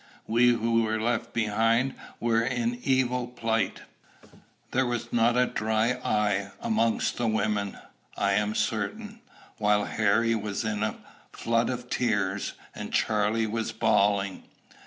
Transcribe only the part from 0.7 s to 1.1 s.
were